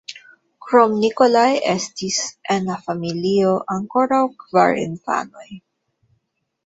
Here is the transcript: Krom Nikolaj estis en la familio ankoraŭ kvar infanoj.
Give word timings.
Krom 0.67 0.93
Nikolaj 1.01 1.51
estis 1.73 2.17
en 2.55 2.65
la 2.71 2.77
familio 2.87 3.51
ankoraŭ 3.75 4.23
kvar 4.45 4.83
infanoj. 4.87 5.47